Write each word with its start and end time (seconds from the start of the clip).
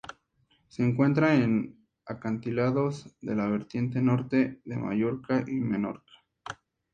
Se 0.67 0.81
encuentra 0.81 1.35
en 1.35 1.79
acantilados 2.07 3.15
de 3.21 3.35
la 3.35 3.45
vertiente 3.45 4.01
norte 4.01 4.59
de 4.65 4.75
Mallorca 4.75 5.43
y 5.45 5.51
Menorca. 5.59 6.11